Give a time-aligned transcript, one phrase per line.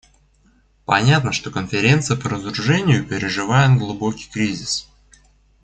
[0.85, 4.89] Понятно, что Конференция по разоружению переживает глубокий кризис.